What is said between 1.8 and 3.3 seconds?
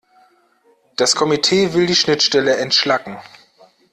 die Schnittstelle entschlacken.